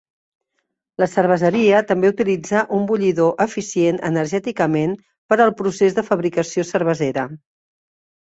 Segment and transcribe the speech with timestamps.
[1.01, 4.95] La cerveseria també utilitza un bullidor eficient energèticament
[5.33, 7.27] per al procés de fabricació cervesera.